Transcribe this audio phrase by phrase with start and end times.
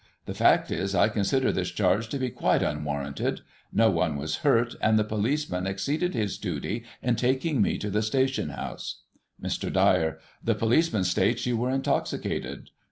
[0.25, 3.41] The fact is, I con sider this charge to be quite unwarranted.
[3.71, 8.01] No one was hurt, and the policeman exceeded his duty in taking me to the
[8.01, 9.03] station house.
[9.39, 9.71] Mr.
[9.71, 12.71] Dyer: The poHceman states you were intoxicated.